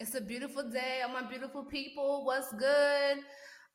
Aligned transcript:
It's 0.00 0.14
a 0.14 0.20
beautiful 0.20 0.62
day, 0.62 1.00
all 1.04 1.12
my 1.12 1.28
beautiful 1.28 1.64
people. 1.64 2.24
What's 2.24 2.52
good? 2.52 3.18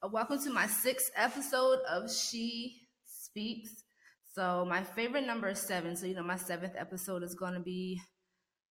Uh, 0.02 0.08
welcome 0.10 0.42
to 0.42 0.54
my 0.54 0.68
sixth 0.68 1.12
episode 1.18 1.80
of 1.80 2.10
She 2.10 2.88
Speaks. 3.06 3.84
So, 4.34 4.64
my 4.64 4.86
favorite 4.86 5.28
number 5.28 5.50
is 5.50 5.60
seven. 5.60 5.98
So, 5.98 6.06
you 6.06 6.16
know, 6.16 6.24
my 6.24 6.38
seventh 6.38 6.76
episode 6.78 7.24
is 7.24 7.36
going 7.36 7.56
to 7.56 7.60
be 7.60 8.00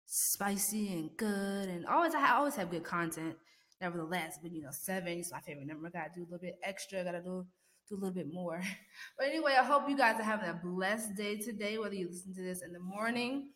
spicy 0.06 0.94
and 0.94 1.10
good. 1.18 1.70
And 1.70 1.88
always, 1.88 2.14
I 2.14 2.34
always 2.34 2.56
have 2.56 2.70
good 2.70 2.84
content, 2.84 3.36
nevertheless. 3.82 4.38
But, 4.40 4.52
you 4.52 4.62
know, 4.62 4.70
seven 4.72 5.18
is 5.18 5.32
my 5.32 5.40
favorite 5.40 5.66
number. 5.66 5.88
I 5.88 5.90
got 5.90 6.14
to 6.14 6.20
do 6.20 6.22
a 6.22 6.30
little 6.30 6.38
bit 6.38 6.60
extra, 6.64 7.04
got 7.04 7.14
to 7.14 7.24
do, 7.24 7.48
do 7.90 7.96
a 7.96 8.00
little 8.00 8.14
bit 8.14 8.32
more. 8.32 8.62
But 9.18 9.26
anyway, 9.26 9.56
I 9.60 9.64
hope 9.64 9.90
you 9.90 9.98
guys 9.98 10.20
are 10.20 10.24
having 10.24 10.50
a 10.50 10.62
blessed 10.64 11.16
day 11.16 11.38
today, 11.38 11.80
whether 11.80 11.96
you 11.96 12.10
listen 12.10 12.32
to 12.36 12.44
this 12.44 12.62
in 12.62 12.74
the 12.74 12.80
morning 12.80 13.50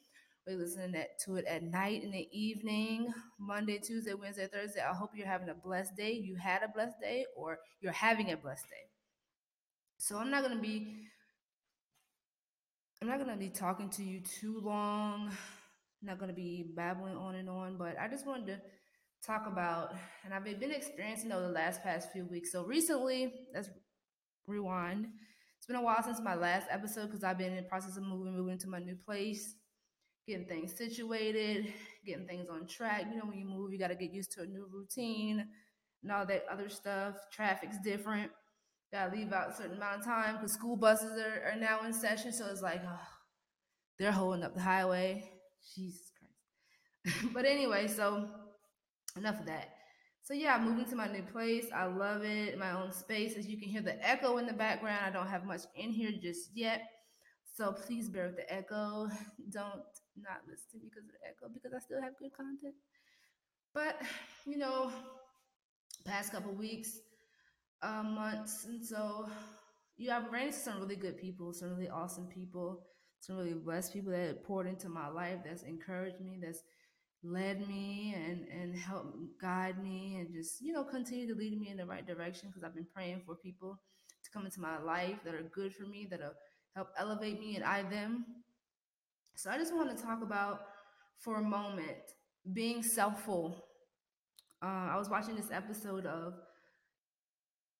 we're 0.45 0.57
listening 0.57 0.93
to 1.25 1.35
it 1.35 1.45
at 1.45 1.63
night, 1.63 2.03
in 2.03 2.11
the 2.11 2.27
evening, 2.31 3.13
Monday, 3.39 3.79
Tuesday, 3.79 4.13
Wednesday, 4.13 4.47
Thursday. 4.51 4.81
I 4.81 4.93
hope 4.93 5.11
you're 5.15 5.27
having 5.27 5.49
a 5.49 5.53
blessed 5.53 5.95
day. 5.95 6.11
You 6.11 6.35
had 6.35 6.63
a 6.63 6.67
blessed 6.67 6.99
day, 7.01 7.25
or 7.35 7.59
you're 7.79 7.93
having 7.93 8.31
a 8.31 8.37
blessed 8.37 8.65
day. 8.69 8.89
So 9.97 10.17
I'm 10.17 10.29
not 10.29 10.43
gonna 10.43 10.59
be 10.59 11.07
I'm 13.01 13.07
not 13.07 13.19
gonna 13.19 13.37
be 13.37 13.49
talking 13.49 13.89
to 13.91 14.03
you 14.03 14.21
too 14.21 14.59
long. 14.61 15.29
I'm 15.29 16.07
not 16.07 16.19
gonna 16.19 16.33
be 16.33 16.71
babbling 16.75 17.15
on 17.15 17.35
and 17.35 17.49
on, 17.49 17.77
but 17.77 17.95
I 17.99 18.09
just 18.09 18.25
wanted 18.27 18.47
to 18.47 18.61
talk 19.25 19.47
about, 19.47 19.95
and 20.25 20.33
I've 20.33 20.43
been 20.43 20.71
experiencing 20.71 21.31
over 21.31 21.47
the 21.47 21.53
last 21.53 21.81
past 21.83 22.11
few 22.11 22.25
weeks. 22.25 22.51
So 22.51 22.65
recently, 22.65 23.33
let's 23.53 23.69
rewind. 24.45 25.07
It's 25.57 25.67
been 25.67 25.77
a 25.77 25.81
while 25.81 26.03
since 26.03 26.19
my 26.19 26.35
last 26.35 26.67
episode 26.69 27.05
because 27.07 27.23
I've 27.23 27.37
been 27.37 27.51
in 27.51 27.63
the 27.63 27.69
process 27.69 27.95
of 27.95 28.03
moving, 28.03 28.35
moving 28.35 28.57
to 28.59 28.67
my 28.67 28.79
new 28.79 28.97
place 28.97 29.55
getting 30.27 30.45
things 30.45 30.77
situated, 30.77 31.73
getting 32.05 32.25
things 32.27 32.47
on 32.49 32.67
track. 32.67 33.05
You 33.09 33.17
know, 33.17 33.25
when 33.25 33.37
you 33.37 33.45
move, 33.45 33.71
you 33.71 33.79
got 33.79 33.89
to 33.89 33.95
get 33.95 34.11
used 34.11 34.31
to 34.33 34.41
a 34.41 34.45
new 34.45 34.67
routine 34.71 35.47
and 36.01 36.11
all 36.11 36.25
that 36.25 36.45
other 36.51 36.69
stuff. 36.69 37.15
Traffic's 37.31 37.77
different. 37.83 38.31
Got 38.91 39.11
to 39.11 39.17
leave 39.17 39.33
out 39.33 39.51
a 39.51 39.55
certain 39.55 39.77
amount 39.77 39.99
of 39.99 40.05
time 40.05 40.35
because 40.35 40.53
school 40.53 40.75
buses 40.75 41.19
are, 41.19 41.51
are 41.51 41.59
now 41.59 41.83
in 41.85 41.93
session. 41.93 42.31
So 42.31 42.45
it's 42.47 42.61
like, 42.61 42.81
oh, 42.85 43.07
they're 43.99 44.11
holding 44.11 44.43
up 44.43 44.55
the 44.55 44.61
highway. 44.61 45.29
Jesus 45.75 46.11
Christ. 47.03 47.25
but 47.33 47.45
anyway, 47.45 47.87
so 47.87 48.27
enough 49.17 49.39
of 49.39 49.47
that. 49.47 49.69
So 50.21 50.33
yeah, 50.33 50.57
moving 50.57 50.85
to 50.85 50.95
my 50.95 51.07
new 51.07 51.23
place. 51.23 51.65
I 51.75 51.85
love 51.85 52.23
it. 52.23 52.57
My 52.57 52.71
own 52.71 52.93
space. 52.93 53.35
As 53.37 53.47
you 53.47 53.57
can 53.57 53.67
hear 53.67 53.81
the 53.81 54.07
echo 54.07 54.37
in 54.37 54.45
the 54.45 54.53
background. 54.53 55.01
I 55.05 55.09
don't 55.09 55.27
have 55.27 55.43
much 55.43 55.61
in 55.75 55.91
here 55.91 56.11
just 56.21 56.51
yet. 56.53 56.83
So 57.53 57.71
please 57.71 58.09
bear 58.09 58.27
with 58.27 58.37
the 58.37 58.51
echo. 58.51 59.09
Don't 59.49 59.83
not 60.17 60.41
listen 60.49 60.81
because 60.81 61.05
of 61.05 61.11
the 61.13 61.27
echo 61.27 61.53
because 61.53 61.71
I 61.73 61.79
still 61.79 62.01
have 62.01 62.17
good 62.17 62.33
content. 62.35 62.73
But 63.73 64.01
you 64.45 64.57
know, 64.57 64.91
past 66.05 66.31
couple 66.31 66.53
weeks, 66.53 66.99
uh, 67.81 68.03
months, 68.03 68.65
and 68.65 68.83
so 68.85 69.29
you 69.97 70.09
have 70.09 70.31
ran 70.31 70.47
into 70.47 70.59
some 70.59 70.79
really 70.81 70.95
good 70.95 71.17
people, 71.17 71.53
some 71.53 71.69
really 71.71 71.89
awesome 71.89 72.27
people, 72.27 72.81
some 73.19 73.37
really 73.37 73.53
blessed 73.53 73.93
people 73.93 74.11
that 74.11 74.43
poured 74.43 74.67
into 74.67 74.89
my 74.89 75.07
life, 75.07 75.39
that's 75.45 75.63
encouraged 75.63 76.19
me, 76.21 76.39
that's 76.41 76.63
led 77.23 77.67
me 77.67 78.13
and 78.15 78.47
and 78.49 78.75
helped 78.75 79.15
guide 79.41 79.81
me 79.81 80.17
and 80.17 80.33
just 80.33 80.61
you 80.61 80.73
know 80.73 80.83
continue 80.83 81.27
to 81.27 81.39
lead 81.39 81.57
me 81.59 81.69
in 81.69 81.77
the 81.77 81.85
right 81.85 82.05
direction 82.05 82.49
because 82.49 82.63
I've 82.63 82.75
been 82.75 82.87
praying 82.93 83.21
for 83.25 83.35
people 83.35 83.79
to 84.23 84.31
come 84.31 84.45
into 84.45 84.59
my 84.59 84.77
life 84.81 85.19
that 85.23 85.33
are 85.33 85.43
good 85.43 85.73
for 85.73 85.83
me 85.83 86.05
that 86.11 86.21
are 86.21 86.35
help 86.75 86.89
elevate 86.97 87.39
me 87.39 87.55
and 87.55 87.63
I 87.63 87.83
them 87.83 88.25
so 89.35 89.49
I 89.49 89.57
just 89.57 89.73
want 89.73 89.95
to 89.95 90.03
talk 90.03 90.21
about 90.21 90.61
for 91.19 91.37
a 91.39 91.41
moment 91.41 91.97
being 92.53 92.83
selfful. 92.83 93.55
Uh, 94.61 94.91
I 94.91 94.97
was 94.97 95.09
watching 95.09 95.35
this 95.35 95.51
episode 95.51 96.05
of, 96.05 96.35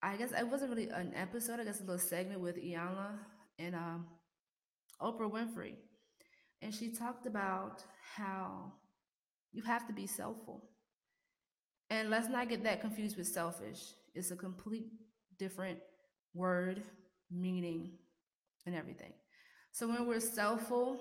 I 0.02 0.18
guess 0.18 0.32
it 0.32 0.48
wasn't 0.48 0.72
really 0.72 0.90
an 0.90 1.14
episode, 1.16 1.60
I 1.60 1.64
guess 1.64 1.80
a 1.80 1.84
little 1.84 2.00
segment 2.00 2.42
with 2.42 2.58
Iyanla 2.58 3.18
and 3.60 3.76
um, 3.76 4.08
Oprah 5.02 5.32
Winfrey. 5.32 5.76
And 6.62 6.74
she 6.74 6.92
talked 6.92 7.28
about 7.28 7.84
how 8.16 8.74
you 9.52 9.64
have 9.64 9.86
to 9.88 9.94
be 9.94 10.08
selfful. 10.08 10.62
And 11.90 12.10
let's 12.10 12.30
not 12.30 12.50
get 12.50 12.64
that 12.64 12.82
confused 12.82 13.18
with 13.18 13.28
selfish. 13.28 13.80
It's 14.16 14.32
a 14.32 14.36
complete 14.36 14.88
different 15.38 15.80
word, 16.34 16.82
meaning, 17.30 17.92
and 18.66 18.76
everything. 18.76 19.14
So 19.72 19.88
when 19.88 20.08
we're 20.08 20.18
selfful, 20.18 20.98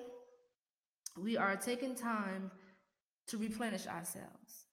we 1.20 1.36
are 1.36 1.56
taking 1.56 1.94
time 1.94 2.50
to 3.28 3.38
replenish 3.38 3.86
ourselves 3.86 4.66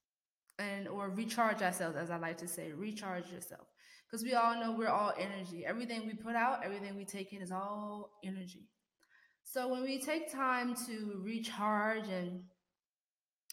and 0.57 0.87
or 0.87 1.09
recharge 1.09 1.61
ourselves 1.61 1.95
as 1.95 2.09
i 2.09 2.17
like 2.17 2.37
to 2.37 2.47
say 2.47 2.71
recharge 2.71 3.31
yourself. 3.31 3.67
Because 4.09 4.23
we 4.23 4.33
all 4.33 4.59
know 4.59 4.71
we're 4.71 4.89
all 4.89 5.13
energy. 5.19 5.65
Everything 5.65 6.07
we 6.07 6.13
put 6.13 6.35
out 6.35 6.65
everything 6.65 6.95
we 6.95 7.05
take 7.05 7.31
in 7.33 7.41
is 7.41 7.51
all 7.51 8.11
energy. 8.23 8.67
So 9.43 9.67
when 9.67 9.83
we 9.83 10.01
take 10.01 10.31
time 10.31 10.75
to 10.87 11.21
recharge 11.23 12.07
and 12.07 12.43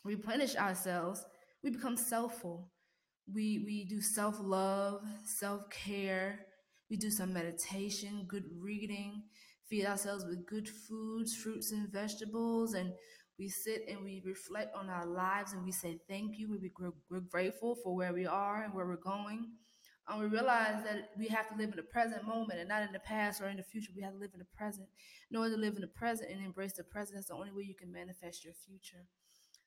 replenish 0.05 0.57
ourselves 0.57 1.25
we 1.65 1.71
become 1.71 1.97
selfful 1.97 2.65
we 3.33 3.65
we 3.67 3.85
do 3.85 4.01
self-love 4.01 5.03
self-care 5.25 6.39
we 6.91 6.97
do 6.97 7.11
some 7.11 7.33
meditation 7.33 8.27
good 8.29 8.45
reading 8.61 9.23
feed 9.69 9.87
ourselves 9.87 10.25
with 10.25 10.47
good 10.47 10.69
foods, 10.69 11.35
fruits, 11.35 11.73
and 11.73 11.91
vegetables, 11.91 12.75
and 12.75 12.93
we 13.39 13.49
sit 13.49 13.83
and 13.89 14.03
we 14.03 14.23
reflect 14.25 14.75
on 14.75 14.89
our 14.89 15.07
lives 15.07 15.53
and 15.53 15.63
we 15.63 15.73
say 15.73 15.99
thank 16.09 16.39
you. 16.39 16.51
We, 16.51 16.71
we're, 16.79 16.93
we're 17.11 17.21
grateful 17.21 17.77
for 17.83 17.95
where 17.95 18.15
we 18.15 18.27
are 18.27 18.63
and 18.63 18.73
where 18.73 18.87
we're 18.87 18.97
going. 18.97 19.51
And 20.09 20.21
we 20.21 20.27
realize 20.27 20.85
that 20.85 21.11
we 21.19 21.27
have 21.29 21.49
to 21.49 21.57
live 21.57 21.71
in 21.71 21.77
the 21.77 21.83
present 21.83 22.25
moment 22.25 22.61
and 22.61 22.69
not 22.69 22.83
in 22.83 22.93
the 22.93 23.01
past 23.01 23.43
or 23.43 23.49
in 23.49 23.57
the 23.57 23.63
future. 23.63 23.91
We 23.95 24.03
have 24.03 24.13
to 24.13 24.19
live 24.19 24.31
in 24.33 24.39
the 24.39 24.47
present. 24.57 24.87
In 25.31 25.37
order 25.37 25.57
to 25.57 25.61
live 25.61 25.75
in 25.75 25.81
the 25.81 25.89
present 25.89 26.31
and 26.31 26.43
embrace 26.45 26.75
the 26.75 26.85
present, 26.85 27.17
that's 27.17 27.27
the 27.27 27.35
only 27.35 27.51
way 27.51 27.65
you 27.65 27.75
can 27.75 27.93
manifest 27.93 28.45
your 28.45 28.55
future. 28.55 29.05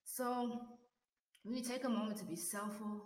So 0.06 0.62
when 1.44 1.57
you 1.57 1.63
take 1.63 1.84
a 1.84 1.90
moment 1.90 2.18
to 2.19 2.25
be 2.25 2.36
selfful, 2.36 3.01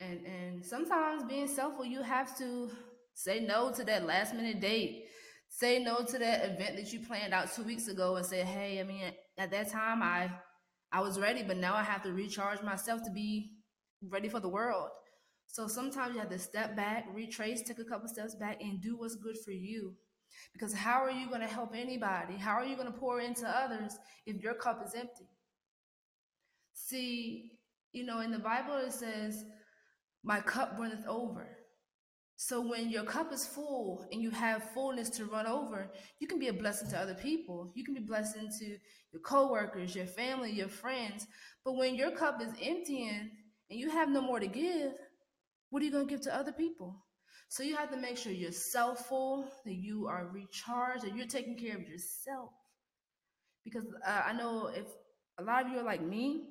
and 0.00 0.26
and 0.26 0.64
sometimes 0.64 1.24
being 1.24 1.48
selfful, 1.48 1.88
you 1.88 2.02
have 2.02 2.36
to 2.38 2.70
say 3.14 3.40
no 3.40 3.72
to 3.72 3.84
that 3.84 4.04
last 4.06 4.34
minute 4.34 4.60
date 4.60 5.06
say 5.56 5.78
no 5.78 6.04
to 6.04 6.18
that 6.18 6.44
event 6.44 6.76
that 6.76 6.92
you 6.92 7.00
planned 7.00 7.32
out 7.32 7.52
two 7.54 7.62
weeks 7.62 7.86
ago 7.86 8.16
and 8.16 8.26
say, 8.26 8.42
hey, 8.42 8.80
I 8.80 8.82
mean, 8.82 9.12
at 9.38 9.50
that 9.52 9.70
time 9.70 10.02
I 10.02 10.30
I 10.92 11.00
was 11.00 11.18
ready, 11.18 11.42
but 11.42 11.56
now 11.56 11.74
I 11.74 11.82
have 11.82 12.02
to 12.04 12.12
recharge 12.12 12.62
myself 12.62 13.02
to 13.02 13.10
be 13.10 13.50
ready 14.08 14.28
for 14.28 14.38
the 14.38 14.48
world. 14.48 14.90
So 15.48 15.66
sometimes 15.66 16.14
you 16.14 16.20
have 16.20 16.30
to 16.30 16.38
step 16.38 16.76
back, 16.76 17.06
retrace, 17.12 17.62
take 17.62 17.80
a 17.80 17.84
couple 17.84 18.06
steps 18.06 18.36
back, 18.36 18.62
and 18.62 18.80
do 18.80 18.96
what's 18.96 19.16
good 19.16 19.36
for 19.44 19.50
you. 19.50 19.94
Because 20.52 20.72
how 20.72 21.02
are 21.02 21.10
you 21.10 21.28
going 21.28 21.40
to 21.40 21.48
help 21.48 21.74
anybody? 21.74 22.36
How 22.36 22.52
are 22.52 22.64
you 22.64 22.76
going 22.76 22.92
to 22.92 22.98
pour 22.98 23.20
into 23.20 23.48
others 23.48 23.96
if 24.24 24.40
your 24.40 24.54
cup 24.54 24.82
is 24.86 24.94
empty? 24.94 25.28
See, 26.74 27.50
you 27.92 28.04
know, 28.04 28.20
in 28.20 28.30
the 28.30 28.38
Bible 28.38 28.76
it 28.76 28.92
says, 28.92 29.44
My 30.22 30.40
cup 30.40 30.76
runneth 30.78 31.06
over. 31.08 31.48
So 32.36 32.60
when 32.60 32.90
your 32.90 33.04
cup 33.04 33.32
is 33.32 33.46
full 33.46 34.06
and 34.10 34.20
you 34.20 34.30
have 34.30 34.70
fullness 34.72 35.08
to 35.10 35.26
run 35.26 35.46
over, 35.46 35.90
you 36.18 36.26
can 36.26 36.38
be 36.38 36.48
a 36.48 36.52
blessing 36.52 36.90
to 36.90 36.98
other 36.98 37.14
people. 37.14 37.72
You 37.74 37.84
can 37.84 37.94
be 37.94 38.00
a 38.00 38.06
blessing 38.06 38.50
to 38.58 38.64
your 39.12 39.22
coworkers, 39.22 39.94
your 39.94 40.06
family, 40.06 40.50
your 40.50 40.68
friends. 40.68 41.26
But 41.64 41.74
when 41.76 41.94
your 41.94 42.10
cup 42.10 42.42
is 42.42 42.52
emptying 42.60 43.30
and 43.70 43.80
you 43.80 43.88
have 43.90 44.08
no 44.08 44.20
more 44.20 44.40
to 44.40 44.48
give, 44.48 44.92
what 45.70 45.80
are 45.82 45.86
you 45.86 45.92
going 45.92 46.06
to 46.06 46.10
give 46.10 46.22
to 46.22 46.34
other 46.34 46.52
people? 46.52 47.04
So 47.48 47.62
you 47.62 47.76
have 47.76 47.90
to 47.92 47.96
make 47.96 48.16
sure 48.16 48.32
you're 48.32 48.50
selfful, 48.50 49.44
that 49.64 49.74
you 49.74 50.08
are 50.08 50.28
recharged, 50.32 51.04
that 51.04 51.14
you're 51.14 51.26
taking 51.26 51.56
care 51.56 51.76
of 51.76 51.88
yourself. 51.88 52.50
Because 53.64 53.86
uh, 54.06 54.22
I 54.26 54.32
know 54.32 54.66
if 54.74 54.86
a 55.38 55.42
lot 55.42 55.64
of 55.64 55.72
you 55.72 55.78
are 55.78 55.84
like 55.84 56.02
me, 56.02 56.48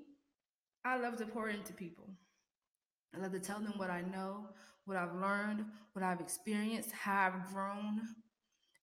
I 0.85 0.97
love 0.97 1.17
to 1.17 1.25
pour 1.25 1.49
into 1.49 1.73
people. 1.73 2.09
I 3.15 3.19
love 3.19 3.31
to 3.33 3.39
tell 3.39 3.59
them 3.59 3.73
what 3.77 3.89
I 3.89 4.01
know, 4.01 4.47
what 4.85 4.97
I've 4.97 5.15
learned, 5.15 5.65
what 5.93 6.03
I've 6.03 6.19
experienced, 6.19 6.91
how 6.91 7.31
I've 7.33 7.53
grown, 7.53 8.01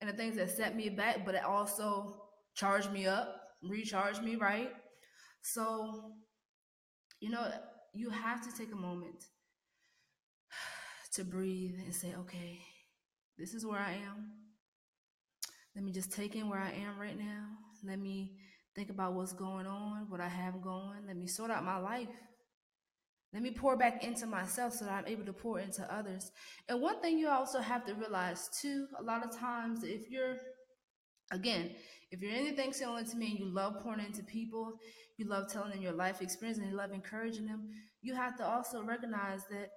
and 0.01 0.09
the 0.09 0.15
things 0.15 0.37
that 0.37 0.51
set 0.51 0.77
me 0.77 0.89
back, 0.89 1.25
but 1.27 1.35
it 1.35 1.45
also 1.45 2.23
charged 2.55 2.91
me 2.91 3.07
up, 3.07 3.41
recharged 3.63 4.23
me, 4.23 4.37
right? 4.37 4.71
So, 5.43 6.13
you 7.21 7.31
know, 7.31 7.51
you 7.93 8.11
have 8.11 8.41
to 8.43 8.57
take 8.57 8.73
a 8.73 8.77
moment 8.77 9.25
to 11.15 11.25
breathe 11.25 11.75
and 11.85 11.95
say, 11.95 12.15
okay, 12.21 12.61
this 13.39 13.55
is 13.55 13.67
where 13.67 13.81
I 13.81 13.93
am. 13.93 14.33
Let 15.75 15.85
me 15.85 15.93
just 15.93 16.13
take 16.13 16.35
in 16.35 16.49
where 16.49 16.61
I 16.61 16.71
am 16.71 16.99
right 16.99 17.19
now. 17.19 17.47
Let 17.85 17.99
me 17.99 18.37
think 18.75 18.91
about 18.91 19.15
what's 19.15 19.33
going 19.33 19.67
on, 19.67 20.07
what 20.09 20.21
I 20.21 20.29
have 20.29 20.63
going. 20.63 21.07
Let 21.07 21.17
me 21.17 21.27
sort 21.27 21.51
out 21.51 21.65
my 21.65 21.79
life. 21.79 22.09
Let 23.33 23.43
me 23.43 23.53
pour 23.53 23.77
back 23.77 24.03
into 24.03 24.27
myself 24.27 24.73
so 24.75 24.85
that 24.85 24.93
I'm 24.93 25.07
able 25.07 25.25
to 25.25 25.33
pour 25.33 25.61
into 25.61 25.83
others. 25.93 26.33
And 26.69 26.81
one 26.81 27.01
thing 27.01 27.19
you 27.19 27.29
also 27.29 27.61
have 27.61 27.85
to 27.87 27.95
realize 27.95 28.49
too, 28.61 28.87
a 28.99 29.03
lot 29.03 29.25
of 29.25 29.37
times 29.37 29.85
if 29.85 30.11
you're 30.11 30.39
again, 31.31 31.71
if 32.11 32.21
you're 32.21 32.33
anything 32.33 32.73
similar 32.73 33.05
to 33.05 33.17
me 33.17 33.31
and 33.31 33.39
you 33.39 33.45
love 33.47 33.81
pouring 33.83 34.05
into 34.05 34.25
people, 34.25 34.75
you 35.17 35.29
love 35.29 35.51
telling 35.53 35.71
them 35.71 35.83
your 35.83 35.93
life 35.93 36.23
experience 36.23 36.59
and 36.59 36.69
you 36.69 36.77
love 36.77 36.93
encouraging 36.93 37.47
them, 37.47 37.69
you 38.03 38.15
have 38.15 38.37
to 38.39 38.45
also 38.45 38.83
recognize 38.83 39.45
that 39.51 39.71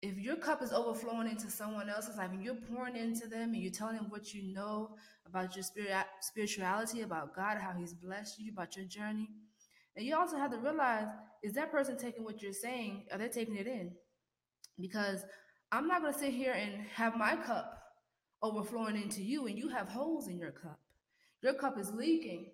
if 0.00 0.18
your 0.18 0.36
cup 0.36 0.62
is 0.62 0.72
overflowing 0.72 1.28
into 1.28 1.50
someone 1.50 1.88
else's 1.88 2.16
life 2.16 2.30
and 2.30 2.42
you're 2.42 2.54
pouring 2.54 2.96
into 2.96 3.26
them 3.26 3.54
and 3.54 3.56
you're 3.56 3.72
telling 3.72 3.96
them 3.96 4.10
what 4.10 4.34
you 4.34 4.54
know 4.54 4.90
about 5.26 5.56
your 5.56 5.62
spirit, 5.62 5.92
spirituality, 6.20 7.00
about 7.02 7.34
God, 7.34 7.58
how 7.58 7.72
He's 7.72 7.94
blessed 7.94 8.38
you, 8.38 8.52
about 8.52 8.76
your 8.76 8.84
journey, 8.84 9.28
and 9.96 10.04
you 10.04 10.16
also 10.16 10.36
have 10.36 10.50
to 10.50 10.58
realize 10.58 11.06
is 11.42 11.52
that 11.54 11.70
person 11.70 11.96
taking 11.98 12.24
what 12.24 12.42
you're 12.42 12.52
saying? 12.52 13.04
Are 13.12 13.18
they 13.18 13.28
taking 13.28 13.56
it 13.56 13.66
in? 13.66 13.92
Because 14.80 15.24
I'm 15.70 15.86
not 15.86 16.00
going 16.00 16.12
to 16.12 16.18
sit 16.18 16.32
here 16.32 16.52
and 16.52 16.86
have 16.94 17.16
my 17.16 17.36
cup 17.36 17.82
overflowing 18.42 18.96
into 18.96 19.22
you 19.22 19.46
and 19.46 19.58
you 19.58 19.68
have 19.68 19.88
holes 19.88 20.28
in 20.28 20.38
your 20.38 20.52
cup. 20.52 20.80
Your 21.42 21.54
cup 21.54 21.78
is 21.78 21.92
leaking. 21.92 22.46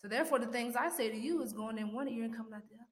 So 0.00 0.06
therefore, 0.06 0.38
the 0.38 0.46
things 0.46 0.76
I 0.76 0.88
say 0.88 1.10
to 1.10 1.16
you 1.16 1.42
is 1.42 1.52
going 1.52 1.78
in 1.78 1.92
one 1.92 2.08
ear 2.08 2.24
and 2.24 2.36
coming 2.36 2.52
out 2.54 2.62
the 2.68 2.76
other. 2.76 2.84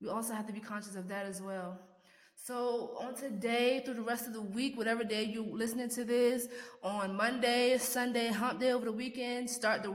We 0.00 0.08
also 0.08 0.34
have 0.34 0.46
to 0.48 0.52
be 0.52 0.58
conscious 0.58 0.96
of 0.96 1.06
that 1.08 1.26
as 1.26 1.40
well. 1.40 1.78
So 2.34 2.96
on 2.98 3.14
today, 3.14 3.82
through 3.84 3.94
the 3.94 4.02
rest 4.02 4.26
of 4.26 4.32
the 4.32 4.42
week, 4.42 4.76
whatever 4.76 5.04
day 5.04 5.22
you're 5.22 5.44
listening 5.44 5.90
to 5.90 6.04
this, 6.04 6.48
on 6.82 7.14
Monday, 7.14 7.78
Sunday, 7.78 8.28
hump 8.28 8.58
day 8.58 8.72
over 8.72 8.86
the 8.86 8.92
weekend, 8.92 9.48
start 9.48 9.84
the 9.84 9.94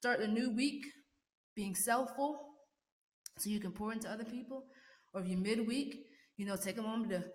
start 0.00 0.18
the 0.18 0.26
new 0.26 0.50
week 0.50 0.86
being 1.54 1.74
selfful 1.74 2.36
so 3.36 3.50
you 3.50 3.60
can 3.60 3.70
pour 3.70 3.92
into 3.92 4.10
other 4.10 4.24
people. 4.24 4.64
Or 5.12 5.20
if 5.20 5.28
you're 5.28 5.38
midweek, 5.38 5.94
you 6.38 6.46
know, 6.46 6.56
take 6.56 6.78
a 6.78 6.82
moment 6.82 7.10
to 7.10 7.22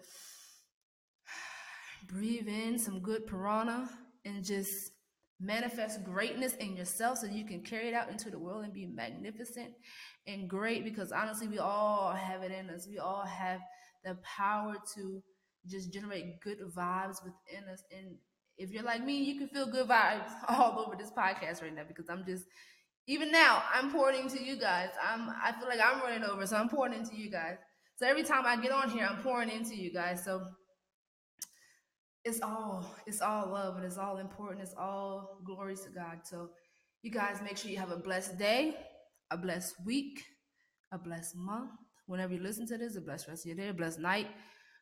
breathe 2.08 2.48
in 2.48 2.80
some 2.80 3.02
good 3.02 3.28
prana 3.28 3.88
and 4.26 4.44
just 4.44 4.94
manifest 5.40 6.04
greatness 6.04 6.56
in 6.56 6.76
yourself 6.76 7.20
so 7.20 7.28
you 7.28 7.46
can 7.46 7.62
carry 7.62 7.90
it 7.90 7.94
out 7.94 8.10
into 8.10 8.32
the 8.32 8.40
world 8.40 8.64
and 8.64 8.74
be 8.74 8.88
magnificent 8.88 9.72
and 10.26 10.50
great 10.50 10.84
because 10.84 11.12
honestly 11.12 11.48
we 11.48 11.60
all 11.60 12.14
have 12.14 12.42
it 12.42 12.54
in 12.54 12.70
us 12.70 12.88
we 12.90 13.00
all 13.00 13.26
have 13.26 13.60
the 14.06 14.18
power 14.24 14.76
to 14.96 15.22
just 15.68 15.92
generate 15.92 16.40
good 16.40 16.60
vibes 16.74 17.18
within 17.22 17.68
us 17.70 17.84
and 17.92 18.16
if 18.58 18.72
you're 18.72 18.84
like 18.84 19.04
me 19.04 19.24
you 19.24 19.38
can 19.38 19.48
feel 19.48 19.66
good 19.68 19.88
vibes 19.88 20.30
all 20.50 20.86
over 20.86 20.96
this 20.96 21.12
podcast 21.12 21.62
right 21.62 21.76
now 21.76 21.84
because 21.88 22.10
i'm 22.10 22.26
just 22.26 22.46
even 23.08 23.32
now 23.32 23.64
i'm 23.74 23.92
pouring 23.92 24.22
into 24.22 24.44
you 24.44 24.60
guys. 24.60 24.90
I'm 25.04 25.30
i 25.44 25.52
feel 25.52 25.68
like 25.68 25.80
i'm 25.84 26.02
running 26.02 26.24
over 26.24 26.46
so 26.46 26.58
i'm 26.58 26.70
pouring 26.70 26.94
into 26.94 27.16
you 27.16 27.30
guys. 27.30 27.58
So 27.98 28.08
every 28.08 28.24
time 28.24 28.46
i 28.46 28.56
get 28.62 28.72
on 28.72 28.90
here 28.90 29.08
i'm 29.10 29.22
pouring 29.22 29.50
into 29.50 29.76
you 29.76 29.94
guys. 29.94 30.24
So 30.24 30.46
it's 32.24 32.42
all 32.42 32.86
it's 33.06 33.22
all 33.22 33.52
love 33.52 33.76
and 33.76 33.86
it's 33.86 33.98
all 33.98 34.18
important. 34.18 34.62
It's 34.62 34.74
all 34.78 35.40
glory 35.46 35.76
to 35.76 35.90
god. 35.94 36.20
So 36.24 36.50
you 37.04 37.12
guys 37.12 37.42
make 37.44 37.58
sure 37.58 37.70
you 37.70 37.78
have 37.78 37.92
a 37.92 37.98
blessed 37.98 38.38
day 38.40 38.76
a 39.32 39.38
blessed 39.38 39.76
week 39.86 40.24
a 40.92 40.98
blessed 40.98 41.36
month. 41.36 41.72
Whenever 42.08 42.34
you 42.34 42.40
listen 42.40 42.68
to 42.68 42.78
this 42.78 42.96
a 42.96 43.02
blessed 43.02 43.28
rest 43.28 43.46
of 43.46 43.50
your 43.50 43.56
day 43.56 43.70
a 43.70 43.74
blessed 43.74 44.00
night. 44.00 44.28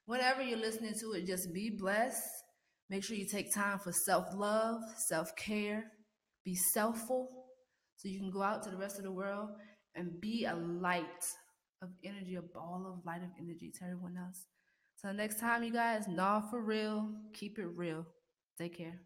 Whenever 0.05 0.41
you're 0.41 0.59
listening 0.59 0.93
to 0.99 1.11
it 1.13 1.25
just 1.25 1.53
be 1.53 1.69
blessed 1.69 2.42
make 2.93 3.03
sure 3.03 3.17
you 3.17 3.27
take 3.27 3.53
time 3.53 3.79
for 3.79 3.91
self-love 3.91 4.79
self-care 5.09 5.83
be 6.45 6.55
selfful 6.75 7.25
so 7.97 8.07
you 8.07 8.19
can 8.19 8.31
go 8.31 8.41
out 8.41 8.61
to 8.63 8.69
the 8.69 8.77
rest 8.77 8.97
of 8.97 9.03
the 9.03 9.11
world 9.11 9.49
and 9.95 10.21
be 10.21 10.45
a 10.45 10.55
light 10.55 11.23
of 11.81 11.89
energy 12.03 12.35
a 12.35 12.41
ball 12.41 12.81
of 12.87 13.05
light 13.05 13.23
of 13.23 13.29
energy 13.39 13.71
to 13.77 13.83
everyone 13.83 14.15
else 14.17 14.47
so 15.03 15.11
next 15.11 15.37
time, 15.37 15.63
you 15.63 15.71
guys, 15.73 16.07
not 16.07 16.49
for 16.49 16.61
real. 16.61 17.09
Keep 17.33 17.59
it 17.59 17.67
real. 17.75 18.05
Take 18.57 18.77
care. 18.77 19.01